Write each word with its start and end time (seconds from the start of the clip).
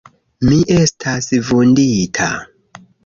Mi 0.47 0.57
estas 0.75 1.29
vundita! 1.51 2.31